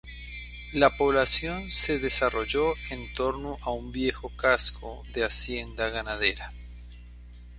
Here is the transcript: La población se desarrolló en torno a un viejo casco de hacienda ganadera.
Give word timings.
La 0.73 0.97
población 0.97 1.71
se 1.71 1.99
desarrolló 1.99 2.73
en 2.89 3.13
torno 3.13 3.59
a 3.61 3.69
un 3.69 3.91
viejo 3.91 4.29
casco 4.35 5.03
de 5.13 5.23
hacienda 5.25 5.91
ganadera. 5.91 6.51